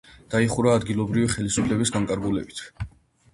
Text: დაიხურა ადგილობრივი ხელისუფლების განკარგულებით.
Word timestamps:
დაიხურა 0.35 0.71
ადგილობრივი 0.77 1.29
ხელისუფლების 1.33 1.93
განკარგულებით. 1.99 2.65